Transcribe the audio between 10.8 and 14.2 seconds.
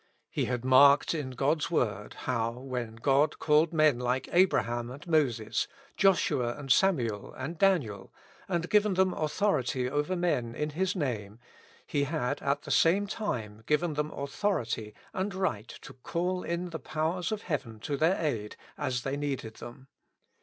name, He had at the same time given them